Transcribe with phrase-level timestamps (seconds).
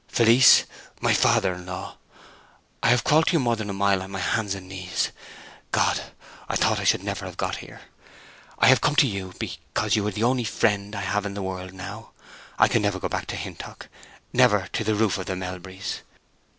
[0.07, 4.55] "Felice—my father in law!...I have crawled to you more than a mile on my hands
[4.55, 6.01] and knees—God,
[6.49, 10.11] I thought I should never have got here!...I have come to you—be cause you are
[10.11, 14.95] the only friend—I have in the world now....I can never go back to Hintock—never—to the
[14.95, 15.99] roof of the Melburys!